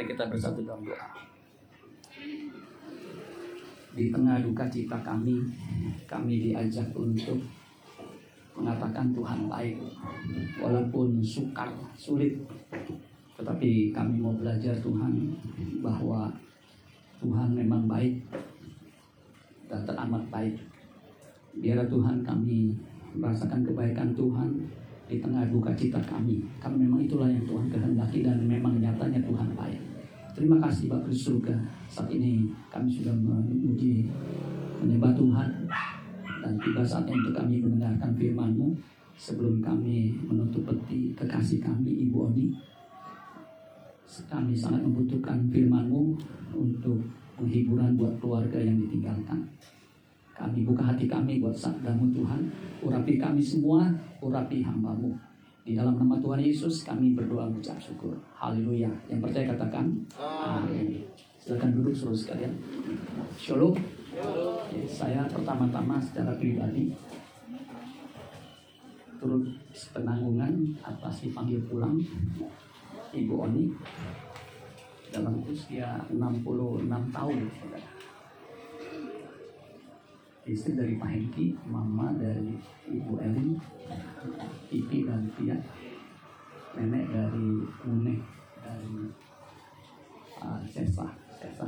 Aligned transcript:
Mari 0.00 0.16
kita 0.16 0.32
bersatu 0.32 0.64
dalam 0.64 0.80
doa. 0.80 1.12
Di 3.92 4.08
tengah 4.08 4.40
duka 4.40 4.64
cita 4.72 4.96
kami, 5.04 5.44
kami 6.08 6.40
diajak 6.40 6.88
untuk 6.96 7.36
mengatakan 8.56 9.12
Tuhan 9.12 9.44
baik, 9.44 9.76
walaupun 10.56 11.20
sukar, 11.20 11.68
sulit, 12.00 12.32
tetapi 13.36 13.92
kami 13.92 14.24
mau 14.24 14.32
belajar 14.32 14.72
Tuhan 14.80 15.36
bahwa 15.84 16.32
Tuhan 17.20 17.52
memang 17.52 17.84
baik 17.84 18.24
dan 19.68 19.84
teramat 19.84 20.24
baik. 20.32 20.56
Biar 21.60 21.84
Tuhan 21.84 22.24
kami 22.24 22.72
merasakan 23.20 23.68
kebaikan 23.68 24.16
Tuhan 24.16 24.64
di 25.12 25.20
tengah 25.20 25.44
duka 25.52 25.76
cita 25.76 26.00
kami. 26.08 26.40
Karena 26.56 26.88
memang 26.88 27.04
itulah 27.04 27.28
yang 27.28 27.44
Tuhan 27.44 27.68
kehendaki 27.68 28.24
dan 28.24 28.48
memang 28.48 28.80
nyatanya 28.80 29.20
Tuhan 29.28 29.52
baik. 29.52 29.89
Terima 30.30 30.62
kasih 30.62 30.86
Bapak 30.86 31.10
surga. 31.10 31.56
Saat 31.90 32.06
ini 32.14 32.46
kami 32.70 32.86
sudah 32.86 33.12
memuji 33.14 34.06
menyembah 34.78 35.10
Tuhan 35.18 35.66
dan 36.40 36.54
tiba 36.62 36.82
saatnya 36.86 37.18
untuk 37.18 37.34
kami 37.34 37.58
mendengarkan 37.58 38.14
firman-Mu 38.14 38.72
sebelum 39.18 39.58
kami 39.58 40.14
menutup 40.24 40.64
peti 40.64 41.12
kekasih 41.18 41.58
kami 41.60 42.06
Ibu 42.08 42.30
Oni. 42.30 42.46
Kami 44.30 44.54
sangat 44.54 44.82
membutuhkan 44.86 45.50
firman-Mu 45.50 46.18
untuk 46.54 46.98
penghiburan 47.38 47.98
buat 47.98 48.14
keluarga 48.22 48.58
yang 48.58 48.78
ditinggalkan. 48.86 49.46
Kami 50.34 50.64
buka 50.64 50.94
hati 50.94 51.04
kami 51.04 51.42
buat 51.42 51.52
sabdamu 51.52 52.10
Tuhan. 52.16 52.42
Urapi 52.80 53.20
kami 53.20 53.44
semua, 53.44 53.92
urapi 54.24 54.64
hambamu. 54.64 55.12
Di 55.70 55.78
dalam 55.78 55.94
nama 55.94 56.18
Tuhan 56.18 56.42
Yesus 56.42 56.82
kami 56.82 57.14
berdoa 57.14 57.46
mengucap 57.46 57.78
syukur. 57.78 58.10
Haleluya. 58.34 58.90
Yang 59.06 59.22
percaya 59.22 59.54
katakan. 59.54 59.86
Amin. 60.18 61.06
Silakan 61.38 61.78
duduk 61.78 61.94
seluruh 61.94 62.18
sekalian. 62.18 62.58
Shalom. 63.38 63.78
Saya 64.90 65.30
pertama-tama 65.30 66.02
secara 66.02 66.34
pribadi 66.34 66.90
turut 69.22 69.46
penanggungan 69.94 70.74
atas 70.82 71.22
dipanggil 71.30 71.62
pulang 71.70 72.02
Ibu 73.14 73.34
Oni 73.38 73.70
dalam 75.14 75.38
usia 75.46 76.02
66 76.10 77.14
tahun. 77.14 77.38
Istri 80.50 80.72
dari 80.74 80.98
Pak 80.98 81.10
Hengki, 81.14 81.54
mama 81.70 82.10
dari 82.18 82.58
Ibu 82.90 83.22
Elin, 83.22 83.54
Pipi 84.68 85.08
dan 85.08 85.24
Tia, 85.34 85.56
nenek 86.76 87.04
dari 87.08 87.48
Mune, 87.88 88.16
dari 88.60 88.94
uh, 90.44 90.60
Sesa, 90.68 91.08
Sesa. 91.40 91.66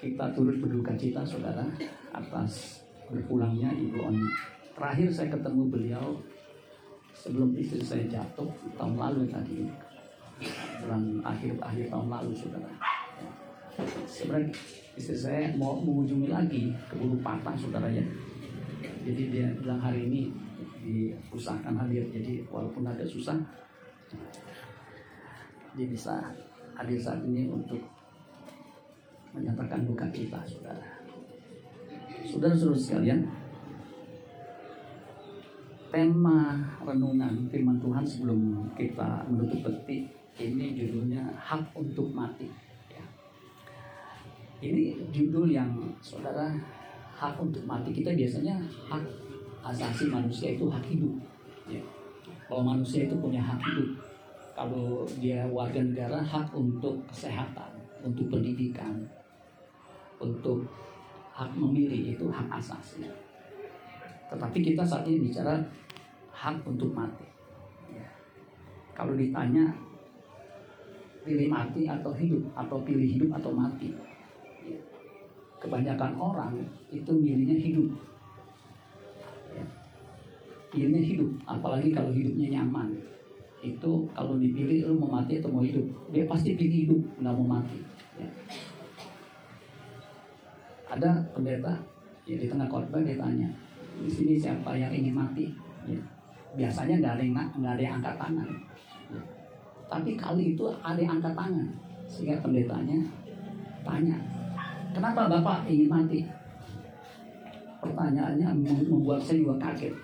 Kita 0.00 0.32
turut 0.32 0.56
berduka 0.60 0.96
cita 0.96 1.24
saudara 1.24 1.64
atas 2.12 2.84
berpulangnya 3.08 3.72
Ibu 3.72 3.98
Oni. 4.08 4.24
Terakhir 4.72 5.08
saya 5.12 5.28
ketemu 5.28 5.62
beliau 5.68 6.16
sebelum 7.12 7.52
istri 7.52 7.84
saya 7.84 8.04
jatuh 8.08 8.48
tahun 8.80 8.96
lalu 8.96 9.28
tadi 9.28 9.68
bulan 10.80 11.20
akhir-akhir 11.20 11.92
tahun 11.92 12.08
lalu 12.08 12.32
saudara. 12.32 12.70
Sebenarnya 14.08 14.52
istri 14.96 15.16
saya 15.16 15.52
mau 15.56 15.80
mengunjungi 15.84 16.28
lagi 16.32 16.72
keburu 16.88 17.20
patah 17.20 17.52
saudara 17.60 17.88
ya. 17.92 18.04
Jadi 19.00 19.22
dia 19.32 19.46
bilang 19.56 19.80
hari 19.80 20.06
ini 20.06 20.28
diusahakan 20.84 21.76
hadir. 21.80 22.04
Jadi 22.12 22.44
walaupun 22.52 22.84
agak 22.84 23.08
susah, 23.08 23.36
dia 25.76 25.86
bisa 25.88 26.34
hadir 26.76 27.00
saat 27.00 27.24
ini 27.24 27.48
untuk 27.48 27.80
menyatakan 29.32 29.86
duka 29.86 30.04
cita 30.10 30.42
saudara. 30.44 30.84
Saudara-saudara 32.26 32.76
sekalian, 32.76 33.20
tema 35.90 36.60
renungan 36.84 37.48
firman 37.48 37.78
Tuhan 37.80 38.04
sebelum 38.04 38.70
kita 38.78 39.26
menutup 39.26 39.66
peti 39.66 40.20
ini 40.40 40.72
judulnya 40.78 41.26
hak 41.36 41.74
untuk 41.76 42.12
mati. 42.14 42.48
Ya. 42.88 43.04
Ini 44.64 45.10
judul 45.12 45.52
yang 45.52 45.74
saudara 46.00 46.54
hak 47.20 47.36
untuk 47.36 47.60
mati 47.68 47.92
kita 47.92 48.16
biasanya 48.16 48.56
hak 48.88 49.04
asasi 49.60 50.08
manusia 50.08 50.56
itu 50.56 50.64
hak 50.72 50.80
hidup. 50.88 51.12
Ya. 51.68 51.84
Bahwa 52.48 52.72
manusia 52.72 53.04
itu 53.04 53.12
punya 53.20 53.44
hak 53.44 53.60
hidup. 53.60 54.00
Kalau 54.56 55.04
dia 55.20 55.44
warga 55.44 55.84
negara 55.84 56.24
hak 56.24 56.48
untuk 56.56 56.96
kesehatan, 57.12 57.76
untuk 58.00 58.32
pendidikan, 58.32 59.04
untuk 60.16 60.64
hak 61.36 61.52
memilih 61.52 62.16
itu 62.16 62.24
hak 62.32 62.48
asasi. 62.56 63.04
Tetapi 64.32 64.58
kita 64.64 64.80
saat 64.80 65.04
ini 65.04 65.28
bicara 65.28 65.60
hak 66.32 66.56
untuk 66.64 66.88
mati. 66.96 67.28
Ya. 67.92 68.08
Kalau 68.96 69.12
ditanya 69.12 69.68
pilih 71.20 71.52
mati 71.52 71.84
atau 71.84 72.16
hidup 72.16 72.40
atau 72.56 72.80
pilih 72.80 73.04
hidup 73.04 73.36
atau 73.36 73.52
mati. 73.52 73.92
Kebanyakan 75.60 76.16
orang 76.16 76.56
itu 76.88 77.12
milihnya 77.12 77.54
hidup. 77.60 77.88
Ya. 79.52 79.64
Pilihnya 80.72 81.02
hidup, 81.04 81.30
apalagi 81.44 81.92
kalau 81.92 82.10
hidupnya 82.10 82.58
nyaman. 82.58 82.96
Itu 83.60 84.08
kalau 84.16 84.40
dipilih 84.40 84.88
lu 84.88 84.96
mau 84.96 85.20
mati 85.20 85.36
atau 85.36 85.52
mau 85.52 85.60
hidup, 85.60 85.84
dia 86.08 86.24
pasti 86.24 86.56
pilih 86.56 86.88
hidup, 86.88 87.00
nggak 87.20 87.34
mau 87.36 87.60
mati. 87.60 87.76
Ya. 88.16 88.28
Ada 90.88 91.20
pendeta 91.36 91.76
ya 92.24 92.40
di 92.40 92.48
tengah 92.48 92.66
khotbah 92.72 93.04
dia 93.04 93.20
tanya, 93.20 93.52
di 94.00 94.08
sini 94.08 94.40
siapa 94.40 94.72
yang 94.80 94.88
ingin 94.88 95.12
mati? 95.12 95.52
Ya. 95.84 96.00
Biasanya 96.56 97.04
nggak 97.04 97.12
ada 97.20 97.22
yang 97.22 97.36
ada 97.36 97.82
yang 97.84 97.94
angkat 98.00 98.16
tangan. 98.16 98.48
Ya. 99.12 99.20
Tapi 99.92 100.16
kali 100.16 100.56
itu 100.56 100.64
ada 100.80 100.96
yang 100.96 101.20
angkat 101.20 101.36
tangan, 101.36 101.68
sehingga 102.08 102.40
pendetanya 102.40 102.98
tanya, 103.84 104.16
kenapa 104.92 105.30
bapak 105.30 105.66
ingin 105.66 105.88
mati? 105.88 106.18
Pertanyaannya 107.80 108.48
membuat 108.86 109.24
saya 109.24 109.40
juga 109.40 109.56
kaget. 109.56 109.94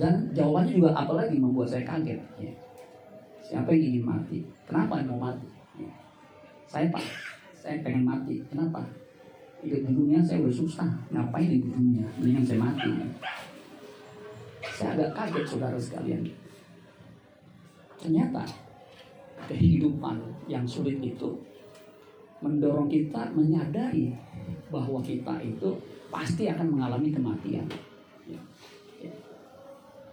Dan 0.00 0.32
jawabannya 0.32 0.72
juga 0.72 0.90
apalagi 0.96 1.36
membuat 1.36 1.68
saya 1.68 1.84
kaget. 1.84 2.20
Ya. 2.40 2.52
Siapa 3.44 3.68
yang 3.74 3.84
ingin 3.92 4.04
mati? 4.06 4.38
Kenapa 4.64 5.02
mau 5.04 5.30
mati? 5.30 5.48
Ya. 5.76 5.92
Saya 6.64 6.86
pak, 6.88 7.04
saya 7.52 7.82
pengen 7.82 8.06
mati. 8.06 8.40
Kenapa? 8.48 8.86
hidup 9.60 9.80
di 9.84 9.92
dunia 9.92 10.20
saya 10.24 10.40
udah 10.40 10.56
susah 10.56 10.88
ngapain 11.12 11.48
di 11.52 11.68
dunia 11.68 12.04
mendingan 12.16 12.44
saya 12.44 12.60
mati 12.64 12.90
saya 14.64 14.90
agak 14.96 15.10
kaget 15.12 15.44
saudara 15.44 15.76
sekalian 15.76 16.24
ternyata 18.00 18.44
kehidupan 19.44 20.16
yang 20.48 20.64
sulit 20.64 20.96
itu 21.04 21.36
mendorong 22.40 22.88
kita 22.88 23.28
menyadari 23.36 24.16
bahwa 24.72 25.00
kita 25.04 25.40
itu 25.44 25.76
pasti 26.08 26.48
akan 26.48 26.76
mengalami 26.76 27.12
kematian 27.12 27.66
Ya. 28.30 29.10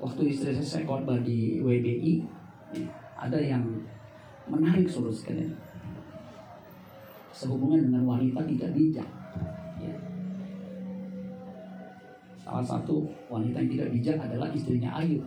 Waktu 0.01 0.33
istri 0.33 0.57
saya 0.57 0.81
khotbah 0.87 1.21
di 1.21 1.61
WBI 1.61 2.25
ya, 2.73 2.87
ada 3.13 3.37
yang 3.37 3.61
menarik 4.49 4.89
saudara 4.89 5.13
sekalian 5.13 5.53
sehubungan 7.29 7.85
dengan 7.85 8.09
wanita 8.09 8.41
tidak 8.41 8.73
bijak 8.73 9.09
Ya. 9.77 9.93
Salah 12.41 12.65
satu 12.65 13.05
wanita 13.29 13.61
yang 13.61 13.69
tidak 13.69 13.89
bijak 13.93 14.17
adalah 14.17 14.49
istrinya 14.49 14.89
Ayub 14.97 15.21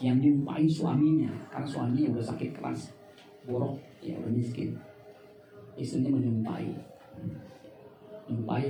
yang 0.00 0.16
diupai 0.16 0.64
suaminya 0.64 1.28
karena 1.52 1.68
suaminya 1.68 2.16
udah 2.16 2.24
sakit 2.24 2.56
keras, 2.56 2.88
borok, 3.44 3.76
ya 4.00 4.16
udah 4.16 4.32
miskin. 4.32 4.72
Istrinya 5.80 6.12
menyumpai, 6.12 6.68
menyumpai 8.28 8.68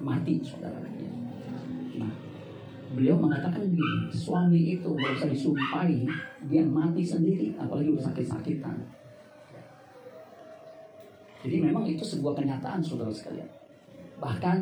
mati 0.00 0.40
saudara. 0.40 0.80
Nah, 2.00 2.12
beliau 2.96 3.20
mengatakan 3.20 3.68
begini, 3.68 4.08
suami 4.08 4.80
itu 4.80 4.88
nggak 4.88 5.20
usah 5.20 5.28
disumpai, 5.28 6.08
dia 6.48 6.64
mati 6.64 7.04
sendiri, 7.04 7.52
apalagi 7.60 7.92
udah 7.92 8.08
sakit-sakitan. 8.08 8.76
Jadi 11.44 11.56
memang 11.60 11.84
itu 11.84 12.02
sebuah 12.02 12.40
kenyataan 12.40 12.80
saudara 12.80 13.12
sekalian. 13.12 13.46
Bahkan 14.18 14.58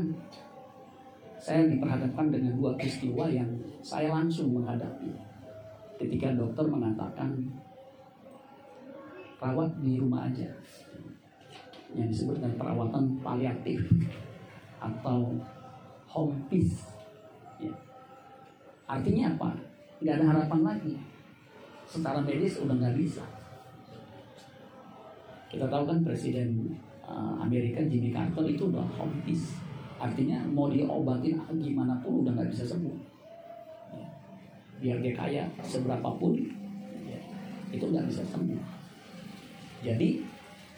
saya 1.41 1.63
diperhadapkan 1.71 2.27
dengan 2.29 2.59
dua 2.59 2.75
peristiwa 2.75 3.31
yang 3.31 3.49
saya 3.81 4.11
langsung 4.11 4.51
menghadapi. 4.51 5.15
Ketika 5.97 6.35
dokter 6.37 6.67
mengatakan 6.69 7.39
rawat 9.41 9.71
di 9.81 9.97
rumah 9.97 10.29
aja, 10.29 10.49
yang 11.97 12.09
disebut 12.13 12.37
dengan 12.39 12.55
perawatan 12.61 13.17
paliatif 13.25 13.81
atau 14.79 15.33
home 16.07 16.37
peace. 16.53 16.85
Ya. 17.57 17.73
Artinya 18.85 19.33
apa? 19.33 19.51
Nggak 20.05 20.15
ada 20.21 20.27
harapan 20.37 20.61
lagi. 20.63 20.95
Secara 21.89 22.21
medis 22.21 22.61
udah 22.61 22.77
nggak 22.77 22.97
bisa. 23.01 23.25
Kita 25.49 25.65
tahu 25.73 25.89
kan 25.89 26.05
Presiden 26.05 26.77
uh, 27.01 27.41
Amerika 27.41 27.81
Jimmy 27.89 28.13
Carter 28.13 28.45
itu 28.45 28.69
udah 28.69 28.85
home 29.01 29.17
peace 29.25 29.57
Artinya 29.97 30.45
mau 30.53 30.69
diobatin 30.69 31.41
gimana 31.57 31.97
pun 32.05 32.21
udah 32.21 32.33
nggak 32.37 32.53
bisa 32.53 32.69
sembuh. 32.69 32.97
Ya. 33.97 34.09
Biar 34.77 34.99
dia 35.01 35.15
kaya 35.17 35.43
seberapa 35.65 36.11
pun, 36.21 36.37
ya, 37.09 37.21
itu 37.73 37.85
nggak 37.89 38.05
bisa 38.05 38.21
sembuh. 38.29 38.61
Jadi 39.81 40.21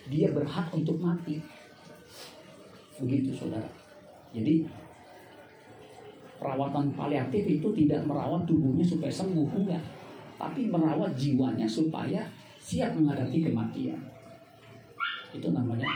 dia 0.09 0.33
berhak 0.33 0.69
untuk 0.73 0.97
mati. 0.99 1.41
Begitu 2.99 3.31
saudara. 3.37 3.69
Jadi 4.35 4.67
perawatan 6.41 6.93
paliatif 6.93 7.45
itu 7.47 7.69
tidak 7.85 8.05
merawat 8.05 8.45
tubuhnya 8.45 8.85
supaya 8.85 9.13
sembuh, 9.13 9.49
enggak. 9.55 9.85
Tapi 10.39 10.69
merawat 10.69 11.15
jiwanya 11.15 11.69
supaya 11.69 12.27
siap 12.59 12.97
menghadapi 12.97 13.47
kematian. 13.47 13.99
Itu 15.33 15.53
namanya 15.53 15.89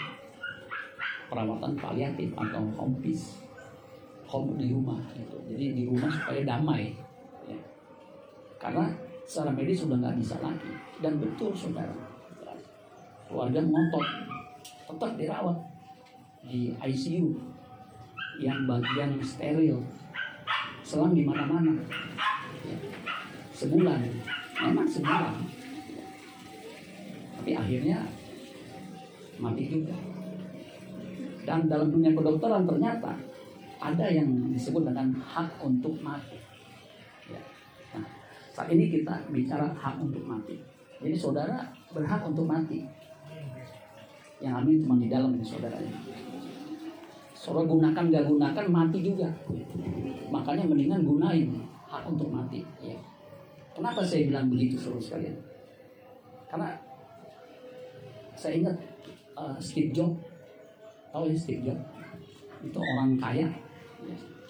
perawatan 1.33 1.73
paliatif 1.81 2.29
atau 2.37 2.69
peace 3.01 3.41
home 4.33 4.57
di 4.57 4.73
rumah 4.73 5.01
gitu. 5.13 5.37
jadi 5.49 5.65
di 5.77 5.83
rumah 5.85 6.09
supaya 6.09 6.41
damai 6.41 6.97
ya. 7.45 7.59
karena 8.57 8.89
secara 9.29 9.53
medis 9.53 9.85
sudah 9.85 10.01
nggak 10.01 10.17
bisa 10.17 10.41
lagi 10.41 10.73
dan 11.05 11.21
betul 11.21 11.53
saudara 11.53 11.93
keluarga 13.33 13.61
ngotot 13.65 14.07
tetap 14.93 15.11
dirawat 15.17 15.57
di 16.45 16.77
ICU 16.77 17.33
yang 18.37 18.69
bagian 18.69 19.17
steril 19.25 19.81
selang 20.85 21.17
di 21.17 21.25
mana-mana 21.25 21.73
ya. 22.69 22.77
sebulan 23.57 24.01
memang 24.61 24.85
sebulan 24.85 25.35
tapi 27.41 27.51
akhirnya 27.57 28.05
mati 29.41 29.65
juga 29.73 29.97
dan 31.43 31.67
dalam 31.67 31.91
dunia 31.91 32.15
kedokteran 32.15 32.69
ternyata 32.69 33.19
ada 33.83 34.07
yang 34.07 34.31
disebut 34.55 34.87
dengan 34.87 35.11
hak 35.19 35.59
untuk 35.59 35.99
mati. 35.99 36.39
Ya. 37.27 37.43
Nah, 37.99 38.07
saat 38.55 38.71
ini 38.71 38.87
kita 38.87 39.27
bicara 39.35 39.75
hak 39.75 39.99
untuk 39.99 40.23
mati. 40.23 40.63
Jadi 41.03 41.19
saudara 41.19 41.67
berhak 41.91 42.23
untuk 42.23 42.47
mati. 42.47 42.87
Yang 44.43 44.55
amin 44.59 44.77
cuma 44.83 44.95
di 44.99 45.09
dalam 45.09 45.31
ini 45.39 45.47
saudara. 45.47 45.79
Saudara 47.33 47.67
gunakan 47.71 48.05
gak 48.11 48.27
gunakan 48.27 48.67
mati 48.67 48.99
juga. 49.07 49.31
Makanya 50.35 50.67
mendingan 50.67 51.07
gunain 51.07 51.49
hak 51.87 52.03
untuk 52.11 52.29
mati. 52.29 52.67
Ya. 52.83 52.99
Kenapa 53.73 54.03
saya 54.03 54.27
bilang 54.27 54.51
begitu 54.51 54.75
saudara 54.77 55.01
sekalian? 55.01 55.37
Karena 56.51 56.75
saya 58.35 58.59
ingat 58.59 58.77
uh, 59.39 59.57
Steve 59.63 59.95
Jobs 59.95 60.19
tahu 61.13 61.29
ya 61.29 61.37
Steve 61.37 61.63
Jobs 61.69 61.85
itu 62.65 62.79
orang 62.79 63.21
kaya 63.21 63.47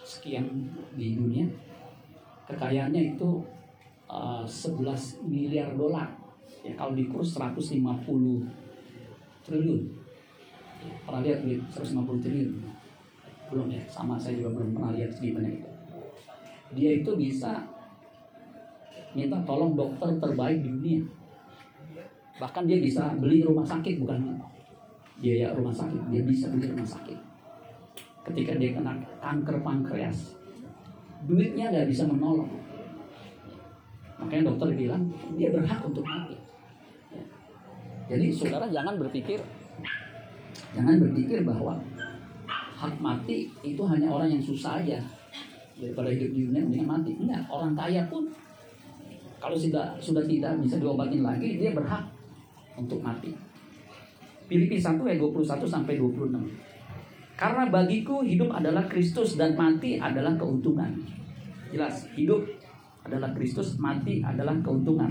sekian 0.03 0.47
di 0.95 1.19
dunia 1.19 1.45
kekayaannya 2.47 3.17
itu 3.17 3.43
uh, 4.07 4.47
11 4.47 5.27
miliar 5.27 5.75
dolar 5.75 6.09
ya 6.63 6.73
kalau 6.79 6.95
dikurs 6.95 7.35
150 7.35 7.83
triliun. 9.47 9.83
Pernah 11.07 11.23
lihat 11.23 11.39
duit 11.47 11.63
150 11.71 12.25
triliun? 12.25 12.53
Belum 13.53 13.67
ya 13.69 13.83
sama 13.87 14.19
saya 14.19 14.41
juga 14.41 14.59
belum 14.59 14.75
pernah 14.75 14.93
lihat 14.97 15.13
gimana 15.21 15.51
itu 15.51 15.73
dia 16.73 16.91
itu 17.01 17.11
bisa 17.17 17.61
minta 19.13 19.37
tolong 19.45 19.77
dokter 19.77 20.09
terbaik 20.17 20.65
di 20.65 20.69
dunia. 20.73 21.03
Bahkan 22.41 22.65
dia 22.65 22.81
bisa 22.81 23.13
beli 23.21 23.45
rumah 23.45 23.65
sakit 23.65 24.01
bukan 24.01 24.41
biaya 25.21 25.53
rumah 25.55 25.71
sakit 25.71 26.01
dia 26.09 26.25
bisa 26.25 26.49
beli 26.49 26.73
rumah 26.73 26.89
sakit. 26.89 27.19
Ketika 28.25 28.57
dia 28.57 28.73
kena 28.73 28.97
kanker 29.21 29.61
pankreas 29.61 30.33
duitnya 31.29 31.71
nggak 31.71 31.89
bisa 31.93 32.09
menolong. 32.09 32.51
Makanya 34.17 34.55
dokter 34.55 34.73
bilang 34.75 35.13
dia 35.37 35.53
berhak 35.53 35.83
untuk 35.85 36.03
mati 36.09 36.39
jadi 38.11 38.27
saudara 38.33 38.67
jangan 38.71 38.99
berpikir 38.99 39.39
jangan 40.73 40.97
berpikir 40.99 41.45
bahwa 41.47 41.79
hak 42.79 42.95
mati 42.99 43.51
itu 43.63 43.83
hanya 43.87 44.11
orang 44.11 44.35
yang 44.35 44.43
susah 44.43 44.83
aja 44.83 44.99
daripada 45.79 46.11
hidup 46.11 46.31
di 46.35 46.41
dunia 46.51 46.63
mendingan 46.67 46.89
mati 46.99 47.11
enggak 47.15 47.43
orang 47.47 47.73
kaya 47.75 48.03
pun 48.11 48.27
kalau 49.43 49.59
sudah 49.59 49.99
sudah 49.99 50.23
tidak 50.27 50.55
bisa 50.63 50.79
diobatin 50.79 51.23
lagi 51.23 51.59
dia 51.59 51.75
berhak 51.75 52.07
untuk 52.79 53.03
mati 53.03 53.35
Filipi 54.53 54.77
1 54.77 55.01
ayat 55.01 55.17
21 55.17 55.65
sampai 55.65 55.97
26. 55.97 56.29
Karena 57.41 57.65
bagiku 57.73 58.21
hidup 58.21 58.53
adalah 58.53 58.85
Kristus 58.85 59.41
dan 59.41 59.57
mati 59.57 59.97
adalah 59.97 60.37
keuntungan. 60.37 60.93
Jelas, 61.73 62.05
hidup 62.13 62.45
adalah 63.01 63.33
Kristus, 63.33 63.81
mati 63.81 64.21
adalah 64.21 64.53
keuntungan. 64.61 65.09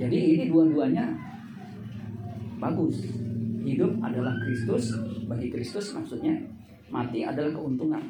Jadi 0.00 0.40
ini 0.40 0.44
dua-duanya 0.48 1.04
bagus. 2.64 3.04
Hidup 3.64 4.00
adalah 4.00 4.32
Kristus, 4.44 4.96
bagi 5.28 5.52
Kristus 5.52 5.92
maksudnya 5.92 6.32
mati 6.88 7.24
adalah 7.24 7.52
keuntungan. 7.52 8.00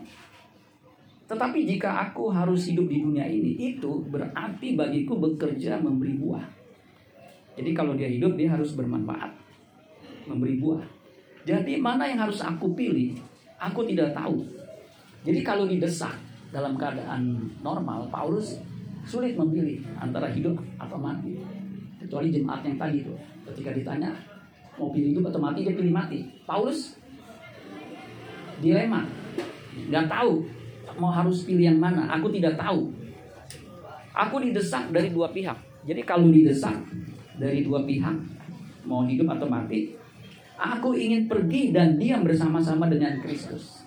Tetapi 1.24 1.66
jika 1.66 2.10
aku 2.10 2.30
harus 2.30 2.68
hidup 2.70 2.86
di 2.86 3.00
dunia 3.00 3.26
ini, 3.26 3.74
itu 3.74 4.02
berarti 4.06 4.76
bagiku 4.76 5.18
bekerja 5.18 5.80
memberi 5.82 6.14
buah. 6.20 6.46
Jadi 7.54 7.70
kalau 7.70 7.94
dia 7.94 8.10
hidup, 8.10 8.34
dia 8.34 8.50
harus 8.50 8.74
bermanfaat 8.74 9.30
memberi 10.26 10.58
buah. 10.58 10.84
Jadi 11.46 11.78
mana 11.78 12.10
yang 12.10 12.28
harus 12.28 12.42
aku 12.42 12.74
pilih? 12.74 13.14
Aku 13.62 13.86
tidak 13.86 14.12
tahu. 14.12 14.42
Jadi 15.24 15.40
kalau 15.40 15.64
didesak 15.64 16.12
dalam 16.52 16.76
keadaan 16.76 17.48
normal, 17.64 18.10
Paulus 18.12 18.60
sulit 19.08 19.38
memilih 19.38 19.80
antara 19.96 20.28
hidup 20.28 20.58
atau 20.76 20.98
mati. 21.00 21.40
Kecuali 22.04 22.28
jemaat 22.28 22.60
yang 22.68 22.76
tadi 22.76 23.00
itu. 23.00 23.14
Ketika 23.48 23.72
ditanya 23.72 24.12
mau 24.78 24.90
pilih 24.90 25.14
hidup 25.14 25.30
atau 25.30 25.40
mati, 25.40 25.66
dia 25.66 25.74
pilih 25.74 25.94
mati. 25.94 26.26
Paulus 26.44 26.98
dilema, 28.62 29.06
nggak 29.90 30.06
tahu 30.06 30.46
mau 30.98 31.10
harus 31.10 31.42
pilih 31.42 31.74
yang 31.74 31.78
mana. 31.78 32.06
Aku 32.18 32.30
tidak 32.30 32.54
tahu. 32.54 32.90
Aku 34.14 34.38
didesak 34.38 34.94
dari 34.94 35.10
dua 35.10 35.30
pihak. 35.34 35.58
Jadi 35.84 36.00
kalau 36.06 36.30
didesak 36.30 36.78
dari 37.34 37.66
dua 37.66 37.82
pihak, 37.82 38.14
mau 38.86 39.02
hidup 39.02 39.26
atau 39.34 39.50
mati, 39.50 39.90
Aku 40.54 40.94
ingin 40.94 41.26
pergi 41.26 41.74
dan 41.74 41.98
diam 41.98 42.22
bersama-sama 42.22 42.86
dengan 42.86 43.18
Kristus. 43.18 43.82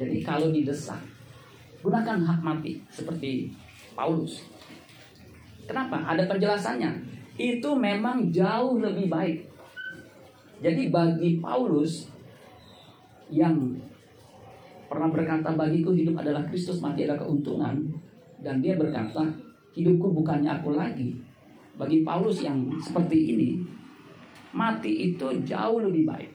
Jadi 0.00 0.24
kalau 0.24 0.48
didesak, 0.48 1.00
gunakan 1.84 2.24
hak 2.24 2.40
mati 2.40 2.80
seperti 2.88 3.52
Paulus. 3.92 4.40
Kenapa? 5.68 6.00
Ada 6.08 6.24
penjelasannya. 6.24 6.90
Itu 7.36 7.76
memang 7.76 8.32
jauh 8.32 8.80
lebih 8.80 9.12
baik. 9.12 9.44
Jadi 10.60 10.88
bagi 10.88 11.36
Paulus 11.36 12.08
yang 13.28 13.76
pernah 14.86 15.10
berkata 15.10 15.52
bagiku 15.52 15.92
hidup 15.92 16.22
adalah 16.22 16.46
Kristus 16.46 16.78
mati 16.78 17.04
adalah 17.04 17.26
keuntungan 17.26 17.90
dan 18.40 18.62
dia 18.62 18.78
berkata 18.78 19.26
hidupku 19.74 20.14
bukannya 20.14 20.62
aku 20.62 20.78
lagi 20.78 21.18
bagi 21.76 22.00
Paulus 22.06 22.40
yang 22.40 22.70
seperti 22.80 23.36
ini 23.36 23.50
mati 24.56 25.12
itu 25.12 25.28
jauh 25.44 25.84
lebih 25.84 26.08
baik. 26.08 26.32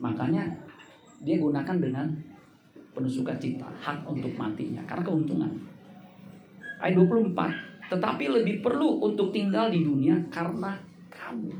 Makanya 0.00 0.48
dia 1.20 1.36
gunakan 1.36 1.76
dengan 1.76 2.08
penuh 2.96 3.12
sukacita, 3.12 3.68
hak 3.84 4.08
untuk 4.08 4.32
matinya, 4.40 4.80
karena 4.88 5.04
keuntungan. 5.04 5.52
Ayat 6.80 6.96
24, 6.96 7.92
tetapi 7.92 8.24
lebih 8.40 8.64
perlu 8.64 9.04
untuk 9.04 9.32
tinggal 9.32 9.68
di 9.68 9.84
dunia 9.84 10.16
karena 10.32 10.76
kamu. 11.12 11.52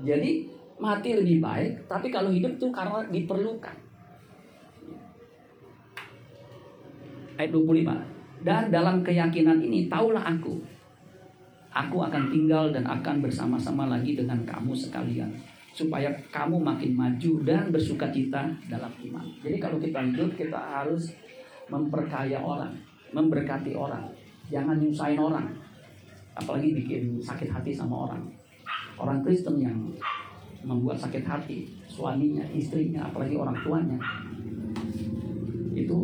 Jadi 0.00 0.48
mati 0.80 1.12
lebih 1.12 1.44
baik, 1.44 1.84
tapi 1.84 2.08
kalau 2.08 2.32
hidup 2.32 2.56
itu 2.56 2.68
karena 2.72 3.04
diperlukan. 3.12 3.76
Ayat 7.36 7.50
25, 7.56 8.44
dan 8.44 8.68
dalam 8.68 9.00
keyakinan 9.00 9.64
ini, 9.64 9.88
taulah 9.88 10.20
aku 10.20 10.60
Aku 11.70 12.02
akan 12.02 12.34
tinggal 12.34 12.74
dan 12.74 12.82
akan 12.82 13.22
bersama-sama 13.22 13.86
lagi 13.86 14.18
dengan 14.18 14.42
kamu 14.42 14.74
sekalian. 14.74 15.30
supaya 15.70 16.10
kamu 16.34 16.58
makin 16.58 16.98
maju 16.98 17.32
dan 17.46 17.70
bersuka 17.70 18.10
cita 18.10 18.42
dalam 18.66 18.90
iman. 19.06 19.22
Jadi 19.38 19.56
kalau 19.62 19.78
kita 19.78 20.02
hidup 20.02 20.34
kita 20.34 20.58
harus 20.58 21.14
memperkaya 21.70 22.42
orang, 22.42 22.74
memberkati 23.14 23.78
orang, 23.78 24.10
jangan 24.50 24.82
nyusahin 24.82 25.22
orang, 25.22 25.46
apalagi 26.34 26.74
bikin 26.74 27.22
sakit 27.22 27.46
hati 27.54 27.70
sama 27.70 28.10
orang. 28.10 28.18
Orang 29.00 29.24
Kristen 29.24 29.56
yang 29.56 29.80
membuat 30.60 31.00
sakit 31.00 31.24
hati 31.24 31.64
suaminya, 31.88 32.44
istrinya, 32.52 33.08
apalagi 33.08 33.32
orang 33.32 33.56
tuanya, 33.64 33.96
itu 35.72 35.98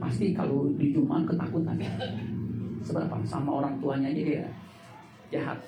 pasti 0.00 0.32
kalau 0.32 0.72
di 0.72 0.96
Jumat 0.96 1.28
ketakutan. 1.28 1.76
Seberapa 2.80 3.20
sama 3.28 3.60
orang 3.60 3.76
tuanya 3.76 4.08
aja 4.08 4.22
dia 4.24 4.44
jahat. 5.28 5.60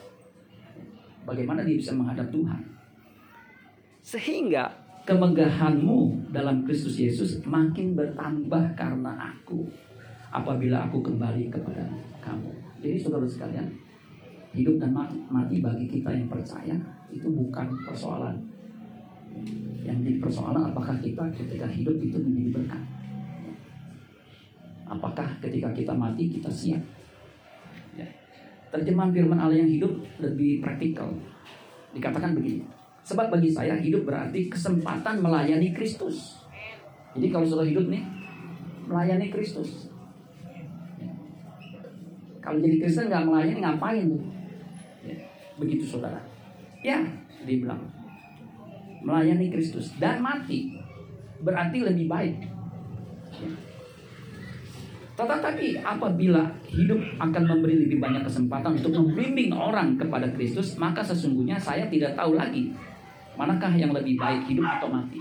Bagaimana 1.29 1.61
dia 1.61 1.77
bisa 1.77 1.93
menghadap 1.93 2.33
Tuhan? 2.33 2.61
Sehingga 4.01 4.73
kemegahanmu 5.05 6.33
dalam 6.33 6.65
Kristus 6.65 6.97
Yesus 6.99 7.39
makin 7.45 7.93
bertambah 7.93 8.75
karena 8.75 9.13
aku 9.31 9.69
apabila 10.33 10.89
aku 10.89 11.05
kembali 11.05 11.53
kepada 11.53 11.85
kamu. 12.25 12.51
Jadi 12.83 12.97
saudara 12.99 13.29
sekalian, 13.29 13.69
hidup 14.53 14.77
dan 14.77 14.93
mati 15.29 15.57
bagi 15.65 15.87
kita 15.89 16.13
yang 16.13 16.29
percaya 16.29 16.77
itu 17.09 17.29
bukan 17.29 17.67
persoalan. 17.89 18.37
Yang 19.83 19.99
jadi 20.05 20.19
persoalan 20.21 20.63
apakah 20.73 20.97
kita 21.01 21.25
ketika 21.33 21.67
hidup 21.69 21.97
itu 21.99 22.17
menjadi 22.21 22.51
berkat. 22.61 22.83
Apakah 24.93 25.29
ketika 25.41 25.73
kita 25.73 25.93
mati 25.97 26.29
kita 26.29 26.53
siap 26.53 26.83
Terjemahan 28.73 29.13
firman 29.13 29.37
Allah 29.37 29.61
yang 29.61 29.69
hidup 29.69 29.93
lebih 30.17 30.65
praktikal. 30.65 31.13
Dikatakan 31.93 32.33
begini. 32.33 32.65
Sebab 33.05 33.29
bagi 33.29 33.53
saya 33.53 33.77
hidup 33.77 34.09
berarti 34.09 34.49
kesempatan 34.49 35.21
melayani 35.21 35.77
Kristus. 35.77 36.41
Jadi 37.13 37.29
kalau 37.29 37.45
sudah 37.45 37.69
hidup 37.69 37.93
nih, 37.93 38.01
melayani 38.89 39.29
Kristus. 39.29 39.93
Kalau 42.41 42.57
jadi 42.65 42.81
Kristen 42.81 43.13
nggak 43.13 43.29
melayani 43.29 43.61
ngapain 43.61 44.09
tuh? 44.09 44.25
Begitu 45.63 45.87
saudara. 45.87 46.19
Ya, 46.83 46.99
dibilang 47.47 47.79
melayani 49.03 49.51
Kristus 49.51 49.95
dan 49.99 50.19
mati 50.23 50.75
berarti 51.43 51.79
lebih 51.83 52.07
baik. 52.07 52.37
Tetapi 55.13 55.85
apabila 55.85 56.51
hidup 56.67 56.99
akan 57.21 57.43
memberi 57.47 57.87
lebih 57.87 58.03
banyak 58.03 58.27
kesempatan 58.27 58.75
untuk 58.81 58.95
membimbing 58.97 59.55
orang 59.55 59.95
kepada 59.95 60.27
Kristus, 60.35 60.75
maka 60.81 61.05
sesungguhnya 61.05 61.61
saya 61.61 61.87
tidak 61.87 62.19
tahu 62.19 62.35
lagi 62.35 62.73
manakah 63.39 63.71
yang 63.75 63.95
lebih 63.95 64.19
baik 64.19 64.49
hidup 64.49 64.67
atau 64.67 64.89
mati. 64.91 65.21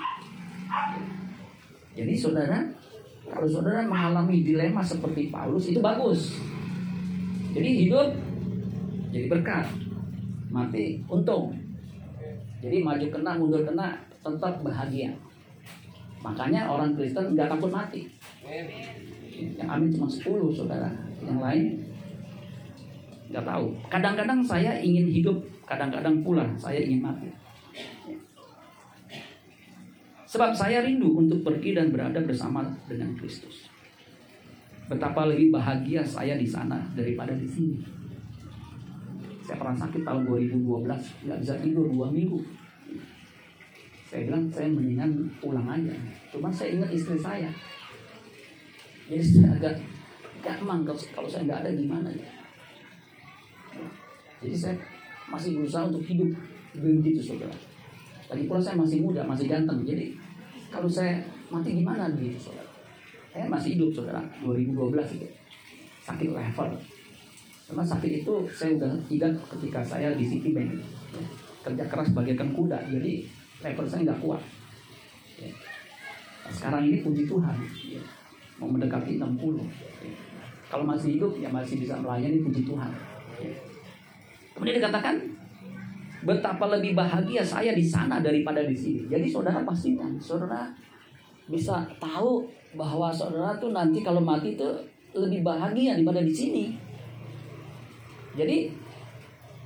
Jadi 1.92 2.14
saudara, 2.16 2.64
kalau 3.28 3.48
saudara 3.52 3.84
mengalami 3.84 4.42
dilema 4.48 4.80
seperti 4.80 5.28
Paulus 5.28 5.68
itu 5.68 5.84
bagus. 5.84 6.40
Jadi 7.52 7.70
hidup 7.84 8.16
jadi 9.12 9.28
berkat, 9.28 9.68
mati. 10.52 11.00
Untung. 11.08 11.56
Jadi 12.62 12.78
maju 12.86 13.08
kena, 13.10 13.32
mundur 13.40 13.64
kena, 13.66 13.98
tetap 14.22 14.62
bahagia. 14.62 15.10
Makanya 16.22 16.70
orang 16.70 16.94
Kristen 16.94 17.34
nggak 17.34 17.50
takut 17.50 17.74
mati. 17.74 18.06
Yang 19.58 19.70
amin 19.72 19.90
cuma 19.90 20.06
10 20.06 20.54
saudara. 20.54 20.92
Yang 21.26 21.40
lain 21.42 21.66
nggak 23.34 23.46
tahu. 23.48 23.66
Kadang-kadang 23.90 24.40
saya 24.46 24.78
ingin 24.78 25.10
hidup 25.10 25.42
kadang-kadang 25.66 26.22
pula 26.22 26.46
saya 26.62 26.78
ingin 26.84 27.02
mati. 27.02 27.32
Sebab 30.30 30.56
saya 30.56 30.86
rindu 30.86 31.18
untuk 31.18 31.44
pergi 31.44 31.76
dan 31.76 31.92
berada 31.92 32.22
bersama 32.24 32.64
dengan 32.88 33.12
Kristus. 33.18 33.68
Betapa 34.88 35.28
lebih 35.28 35.52
bahagia 35.52 36.04
saya 36.04 36.36
di 36.36 36.48
sana 36.48 36.80
daripada 36.96 37.36
di 37.36 37.48
sini 37.48 38.01
saya 39.52 39.60
pernah 39.60 39.76
sakit 39.76 40.02
tahun 40.08 40.22
2012 40.32 41.28
nggak 41.28 41.40
bisa 41.44 41.54
tidur 41.60 41.86
dua 41.92 42.08
minggu 42.08 42.40
saya 44.08 44.32
bilang 44.32 44.48
saya 44.48 44.72
mendingan 44.72 45.12
pulang 45.44 45.68
aja 45.68 45.92
cuma 46.32 46.48
saya 46.48 46.80
ingat 46.80 46.90
istri 46.96 47.20
saya 47.20 47.52
jadi 49.12 49.20
saya 49.28 49.52
agak 49.60 49.76
gampang 50.40 50.88
kalau, 50.88 51.02
kalau 51.12 51.28
saya 51.28 51.44
nggak 51.44 51.68
ada 51.68 51.72
gimana 51.76 52.10
ya. 52.16 52.30
Jadi 54.40 54.56
saya 54.56 54.76
masih 55.28 55.60
berusaha 55.60 55.92
untuk 55.92 56.04
hidup 56.08 56.32
begitu 56.80 57.20
saudara. 57.20 57.52
Lagi 58.32 58.48
pula 58.48 58.64
saya 58.64 58.80
masih 58.80 59.04
muda, 59.04 59.28
masih 59.28 59.52
ganteng. 59.52 59.84
Jadi 59.84 60.16
kalau 60.72 60.88
saya 60.88 61.20
mati 61.52 61.76
gimana 61.76 62.08
begitu 62.16 62.40
saudara? 62.40 62.72
Saya 63.36 63.52
masih 63.52 63.76
hidup 63.76 63.92
saudara, 63.92 64.24
2012 64.40 65.20
itu. 65.20 65.28
Sakit 66.08 66.32
level. 66.32 66.72
Karena 67.72 67.88
sakit 67.88 68.28
itu 68.28 68.34
saya 68.52 68.76
udah 68.76 68.92
tidak 69.08 69.32
ketika 69.56 69.80
saya 69.80 70.12
di 70.12 70.28
Citibank. 70.28 70.76
Kerja 71.64 71.88
keras 71.88 72.12
bagaikan 72.12 72.52
kuda, 72.52 72.76
jadi 72.92 73.24
level 73.64 73.88
saya 73.88 74.12
nggak 74.12 74.20
kuat. 74.20 74.44
Nah, 75.40 76.52
sekarang 76.52 76.84
ini 76.92 77.00
puji 77.00 77.24
Tuhan 77.24 77.56
mau 78.60 78.68
mendekati 78.68 79.16
60 79.16 79.40
kalau 80.68 80.84
masih 80.84 81.16
hidup 81.16 81.32
ya 81.40 81.48
masih 81.48 81.80
bisa 81.80 81.96
melayani 81.96 82.44
puji 82.44 82.68
Tuhan. 82.68 82.92
Kemudian 84.52 84.84
dikatakan 84.84 85.16
betapa 86.28 86.68
lebih 86.76 86.92
bahagia 86.92 87.40
saya 87.40 87.72
di 87.72 87.88
sana 87.88 88.20
daripada 88.20 88.68
di 88.68 88.76
sini. 88.76 89.08
Jadi 89.08 89.32
saudara 89.32 89.64
pastikan 89.64 90.20
saudara 90.20 90.68
bisa 91.48 91.88
tahu 92.04 92.44
bahwa 92.76 93.16
saudara 93.16 93.56
tuh 93.56 93.72
nanti 93.72 94.04
kalau 94.04 94.20
mati 94.20 94.60
itu 94.60 94.68
lebih 95.16 95.40
bahagia 95.40 95.96
daripada 95.96 96.20
di 96.20 96.36
sini 96.36 96.91
jadi 98.36 98.72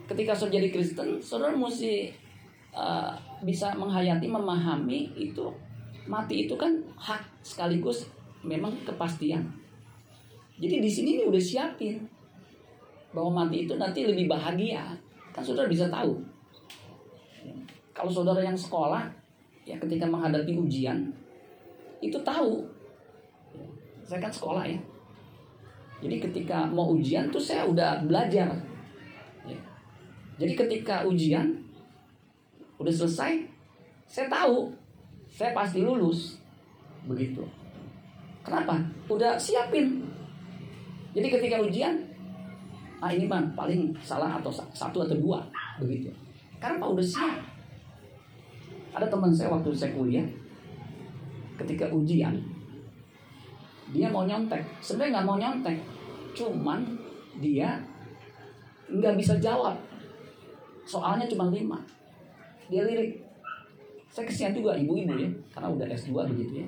ketika 0.06 0.34
saudara 0.38 0.62
jadi 0.62 0.70
Kristen 0.70 1.22
saudara 1.22 1.54
mesti 1.58 2.14
uh, 2.74 3.14
bisa 3.42 3.74
menghayati 3.74 4.30
memahami 4.30 5.14
itu 5.18 5.50
mati 6.06 6.46
itu 6.46 6.54
kan 6.54 6.70
hak 6.98 7.22
sekaligus 7.42 8.10
memang 8.46 8.72
kepastian. 8.86 9.42
Jadi 10.56 10.80
di 10.80 10.88
sini 10.88 11.12
udah 11.26 11.42
siapin 11.42 12.06
bahwa 13.12 13.44
mati 13.44 13.66
itu 13.66 13.74
nanti 13.76 14.06
lebih 14.06 14.30
bahagia. 14.30 14.94
Kan 15.34 15.44
saudara 15.44 15.68
bisa 15.68 15.90
tahu. 15.90 16.22
Kalau 17.92 18.12
saudara 18.12 18.44
yang 18.44 18.56
sekolah, 18.56 19.08
ya 19.68 19.76
ketika 19.80 20.06
menghadapi 20.08 20.56
ujian, 20.56 21.12
itu 22.00 22.16
tahu. 22.24 22.64
Saya 24.06 24.22
kan 24.22 24.32
sekolah 24.32 24.64
ya. 24.64 24.80
Jadi 26.04 26.16
ketika 26.20 26.68
mau 26.68 26.92
ujian 26.92 27.32
tuh 27.32 27.40
saya 27.40 27.64
udah 27.64 28.04
belajar. 28.04 28.52
Ya. 29.48 29.60
Jadi 30.42 30.54
ketika 30.54 31.08
ujian 31.08 31.56
udah 32.76 32.92
selesai, 32.92 33.48
saya 34.06 34.28
tahu 34.28 34.72
saya 35.32 35.56
pasti 35.56 35.84
lulus. 35.84 36.40
Begitu. 37.08 37.42
Kenapa? 38.46 38.78
Udah 39.10 39.40
siapin. 39.40 40.04
Jadi 41.16 41.28
ketika 41.32 41.64
ujian, 41.64 41.96
ah 43.00 43.10
ini 43.10 43.26
bang 43.26 43.48
paling 43.56 43.96
salah 44.04 44.36
atau 44.36 44.52
satu 44.52 45.04
atau 45.04 45.16
dua 45.16 45.40
begitu. 45.80 46.12
Karena 46.60 46.80
pak 46.80 46.90
udah 46.92 47.06
siap. 47.06 47.40
Ada 48.96 49.12
teman 49.12 49.32
saya 49.36 49.52
waktu 49.52 49.76
saya 49.76 49.92
kuliah, 49.92 50.24
ketika 51.60 51.92
ujian, 51.92 52.40
dia 53.94 54.08
mau 54.10 54.26
nyontek. 54.26 54.62
Sebenarnya 54.82 55.20
nggak 55.20 55.28
mau 55.28 55.38
nyontek, 55.38 55.78
cuman 56.34 56.80
dia 57.38 57.78
nggak 58.90 59.18
bisa 59.18 59.38
jawab. 59.38 59.78
Soalnya 60.86 61.26
cuma 61.30 61.50
lima. 61.50 61.82
Dia 62.70 62.86
lirik. 62.86 63.22
Saya 64.10 64.26
kesian 64.32 64.56
juga 64.56 64.78
ibu-ibu 64.80 65.12
ya, 65.12 65.28
karena 65.52 65.68
udah 65.76 65.86
S2 65.92 66.16
begitu 66.32 66.64
ya 66.64 66.68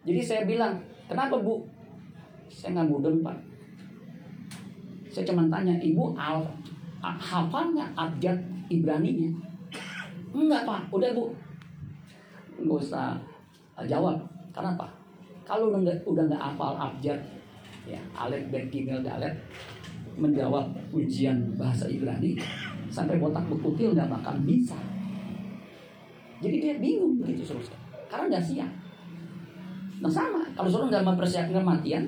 jadi 0.00 0.20
saya 0.24 0.42
bilang, 0.48 0.80
kenapa 1.04 1.36
bu? 1.36 1.60
Saya 2.48 2.80
nggak 2.80 2.88
mudeng 2.88 3.20
pak. 3.20 3.36
Saya 5.12 5.28
cuma 5.28 5.44
tanya, 5.52 5.76
ibu 5.76 6.16
al 6.16 6.40
hafalnya 7.02 7.84
abjad 7.92 8.36
Ibrani-nya? 8.72 9.28
Enggak 10.32 10.64
pak, 10.64 10.80
udah 10.88 11.10
bu. 11.12 11.24
Nggak 12.64 12.80
usah 12.80 13.20
jawab. 13.84 14.16
Kenapa? 14.56 14.88
Kalau 15.50 15.74
udah 15.74 15.98
udah 16.06 16.22
nggak 16.30 16.38
hafal 16.38 16.78
abjad, 16.78 17.18
ya 17.82 17.98
alif 18.14 18.46
bet 18.54 18.70
gimel 18.70 19.02
dalet, 19.02 19.34
menjawab 20.14 20.70
ujian 20.94 21.58
bahasa 21.58 21.90
Ibrani 21.90 22.38
sampai 22.86 23.18
botak 23.18 23.42
bekutil 23.50 23.90
nggak 23.90 24.06
bakal 24.06 24.38
bisa. 24.46 24.78
Jadi 26.38 26.56
dia 26.62 26.74
bingung 26.78 27.18
begitu 27.18 27.42
terus, 27.42 27.66
karena 28.06 28.30
nggak 28.30 28.46
siap. 28.46 28.70
Nah 29.98 30.06
sama, 30.06 30.46
kalau 30.54 30.70
suruh 30.70 30.86
nggak 30.86 31.02
mempersiapkan 31.02 31.58
kematian, 31.58 32.06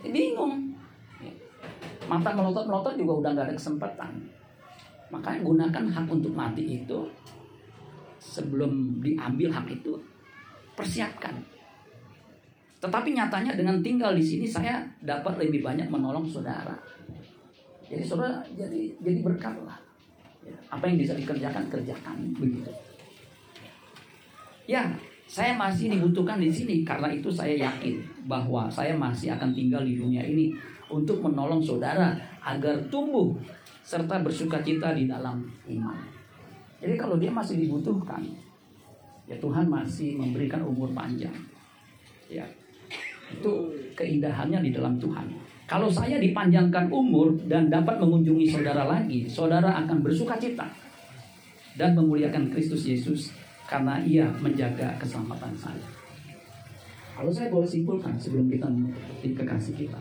ya 0.00 0.08
bingung. 0.08 0.72
Mata 2.08 2.32
melotot-melotot 2.32 2.96
juga 2.96 3.12
udah 3.20 3.30
nggak 3.36 3.46
ada 3.52 3.56
kesempatan. 3.60 4.12
Makanya 5.12 5.44
gunakan 5.44 5.84
hak 5.92 6.06
untuk 6.08 6.32
mati 6.32 6.80
itu 6.80 7.04
sebelum 8.16 9.04
diambil 9.04 9.52
hak 9.52 9.68
itu 9.68 10.00
persiapkan. 10.72 11.36
Tetapi 12.78 13.10
nyatanya 13.10 13.58
dengan 13.58 13.82
tinggal 13.82 14.14
di 14.14 14.22
sini 14.22 14.46
saya 14.46 14.86
dapat 15.02 15.38
lebih 15.42 15.66
banyak 15.66 15.90
menolong 15.90 16.22
saudara. 16.26 16.78
Jadi 17.88 18.04
saudara 18.06 18.38
jadi 18.54 18.94
jadi 19.02 19.18
berkat 19.24 19.58
lah. 19.66 19.78
Ya, 20.46 20.54
apa 20.70 20.86
yang 20.86 20.96
bisa 20.96 21.18
dikerjakan 21.18 21.66
kerjakan 21.66 22.16
begitu. 22.38 22.70
Ya, 24.68 24.94
saya 25.26 25.56
masih 25.58 25.92
dibutuhkan 25.92 26.38
di 26.38 26.48
sini 26.48 26.86
karena 26.86 27.10
itu 27.10 27.28
saya 27.28 27.56
yakin 27.56 28.00
bahwa 28.30 28.70
saya 28.70 28.94
masih 28.94 29.34
akan 29.34 29.52
tinggal 29.52 29.82
di 29.82 29.98
dunia 29.98 30.22
ini 30.22 30.54
untuk 30.88 31.20
menolong 31.20 31.60
saudara 31.60 32.16
agar 32.40 32.80
tumbuh 32.88 33.36
serta 33.84 34.20
bersuka 34.24 34.60
cita 34.64 34.92
di 34.96 35.04
dalam 35.08 35.44
iman. 35.68 35.98
Jadi 36.78 36.94
kalau 36.94 37.18
dia 37.18 37.32
masih 37.32 37.58
dibutuhkan, 37.58 38.22
ya 39.26 39.36
Tuhan 39.36 39.66
masih 39.66 40.14
memberikan 40.16 40.62
umur 40.62 40.92
panjang. 40.94 41.34
Ya, 42.28 42.44
itu 43.32 43.52
keindahannya 43.92 44.64
di 44.64 44.70
dalam 44.72 44.96
Tuhan. 44.96 45.26
Kalau 45.68 45.92
saya 45.92 46.16
dipanjangkan 46.16 46.88
umur 46.88 47.36
dan 47.44 47.68
dapat 47.68 48.00
mengunjungi 48.00 48.48
saudara 48.48 48.88
lagi, 48.88 49.28
saudara 49.28 49.68
akan 49.84 50.00
bersuka 50.00 50.40
cita 50.40 50.64
dan 51.76 51.92
memuliakan 51.92 52.48
Kristus 52.48 52.88
Yesus 52.88 53.36
karena 53.68 54.00
ia 54.00 54.24
menjaga 54.40 54.96
keselamatan 54.96 55.52
saya. 55.52 55.86
Kalau 57.12 57.28
saya 57.28 57.52
boleh 57.52 57.68
simpulkan 57.68 58.16
sebelum 58.16 58.48
kita 58.48 58.64
menutupi 58.64 59.36
kekasih 59.36 59.74
kita, 59.76 60.00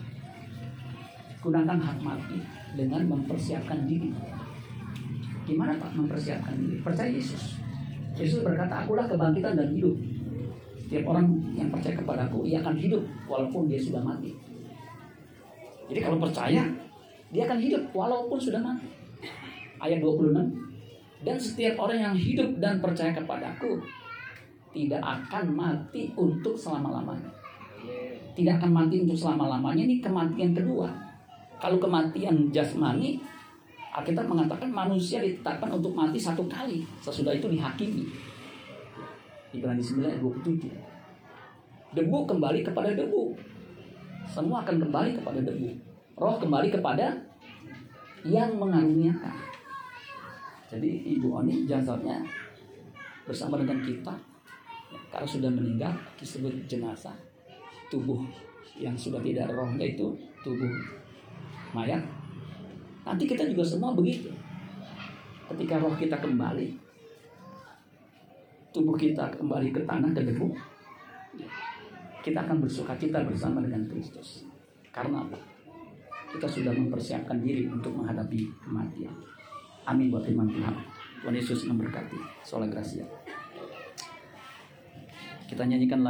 gunakan 1.43 1.75
hak 1.75 1.99
mati 1.99 2.39
dengan 2.79 3.03
mempersiapkan 3.09 3.83
diri. 3.83 4.13
Gimana 5.43 5.75
Pak 5.75 5.97
mempersiapkan 5.99 6.55
diri? 6.55 6.79
Percaya 6.79 7.11
Yesus. 7.11 7.59
Yesus 8.15 8.39
berkata, 8.45 8.85
akulah 8.85 9.09
kebangkitan 9.09 9.57
dan 9.57 9.69
hidup. 9.73 9.97
Setiap 10.87 11.03
orang 11.11 11.27
yang 11.51 11.67
percaya 11.67 11.99
kepadaku, 11.99 12.47
ia 12.47 12.63
akan 12.63 12.79
hidup 12.79 13.03
walaupun 13.27 13.67
dia 13.67 13.75
sudah 13.75 13.99
mati. 13.99 14.31
Jadi 15.91 15.99
kalau 15.99 16.15
percaya, 16.15 16.63
dia 17.27 17.43
akan 17.43 17.59
hidup 17.59 17.83
walaupun 17.91 18.39
sudah 18.39 18.63
mati. 18.63 18.87
Ayat 19.83 19.99
26. 19.99 20.31
Dan 21.27 21.35
setiap 21.35 21.75
orang 21.83 21.99
yang 21.99 22.15
hidup 22.15 22.55
dan 22.63 22.79
percaya 22.79 23.11
kepadaku, 23.11 23.83
tidak 24.71 25.03
akan 25.03 25.51
mati 25.51 26.15
untuk 26.15 26.55
selama-lamanya. 26.55 27.27
Tidak 28.31 28.53
akan 28.63 28.71
mati 28.71 29.03
untuk 29.03 29.17
selama-lamanya, 29.19 29.83
ini 29.83 29.99
kematian 29.99 30.55
kedua 30.55 31.07
kalau 31.57 31.81
kematian 31.81 32.53
jasmani, 32.53 33.17
Alkitab 33.89 34.29
mengatakan 34.29 34.69
manusia 34.69 35.17
ditetapkan 35.17 35.73
untuk 35.73 35.89
mati 35.97 36.21
satu 36.21 36.45
kali. 36.45 36.85
Sesudah 37.01 37.33
itu 37.33 37.49
dihakimi. 37.49 38.05
Ibrani 39.55 39.79
9 39.79 40.03
ayat 40.03 40.19
27. 40.19 40.67
Debu 41.95 42.17
kembali 42.27 42.59
kepada 42.67 42.91
debu. 42.91 43.31
Semua 44.27 44.63
akan 44.63 44.75
kembali 44.83 45.15
kepada 45.15 45.39
debu. 45.39 45.71
Roh 46.19 46.35
kembali 46.35 46.67
kepada 46.73 47.15
yang 48.27 48.59
mengaruniakan. 48.59 49.35
Jadi 50.67 51.15
Ibu 51.15 51.31
Oni 51.31 51.63
jasadnya 51.63 52.19
bersama 53.23 53.55
dengan 53.55 53.79
kita 53.79 54.11
karena 55.07 55.27
sudah 55.27 55.47
meninggal 55.47 55.95
disebut 56.19 56.67
jenazah 56.67 57.15
tubuh 57.87 58.19
yang 58.75 58.95
sudah 58.99 59.23
tidak 59.23 59.47
rohnya 59.55 59.87
itu 59.87 60.11
tubuh 60.43 60.71
mayat. 61.71 62.03
Nanti 63.07 63.23
kita 63.23 63.47
juga 63.47 63.63
semua 63.63 63.95
begitu. 63.95 64.27
Ketika 65.47 65.79
roh 65.79 65.95
kita 65.95 66.19
kembali, 66.19 66.86
tubuh 68.77 68.93
kita 68.93 69.33
kembali 69.33 69.73
ke 69.73 69.81
tanah 69.89 70.13
dan 70.13 70.21
debu, 70.29 70.53
kita 72.21 72.45
akan 72.45 72.61
bersuka 72.61 72.93
cita 72.93 73.25
bersama 73.25 73.65
dengan 73.65 73.89
Kristus. 73.89 74.45
Karena 74.93 75.25
apa? 75.25 75.41
Kita 76.29 76.45
sudah 76.45 76.69
mempersiapkan 76.77 77.41
diri 77.41 77.65
untuk 77.65 77.97
menghadapi 77.97 78.45
kematian. 78.61 79.17
Amin 79.89 80.13
buat 80.13 80.21
firman 80.21 80.45
Tuhan. 80.53 80.75
Tuhan 81.25 81.33
Yesus 81.33 81.65
memberkati. 81.65 82.45
Sola 82.45 82.69
Gracia. 82.69 83.01
Kita 85.49 85.63
nyanyikan 85.65 85.97
lagi. 85.97 86.05